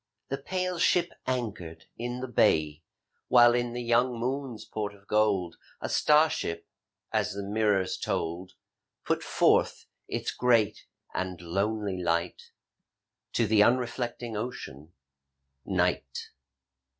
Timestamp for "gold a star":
5.05-6.27